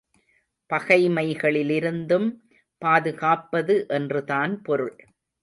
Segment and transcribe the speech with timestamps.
[0.69, 2.27] பகைமைகளிலிருந்தும்
[2.81, 4.95] பாதுகாப்பது என்றுதான் பொருள்.